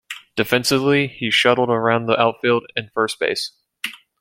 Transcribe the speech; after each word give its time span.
Defensively 0.35 1.05
he 1.07 1.29
shuttled 1.29 1.69
around 1.69 2.07
the 2.07 2.19
outfield 2.19 2.65
and 2.75 2.89
first 2.91 3.19
base. 3.19 3.51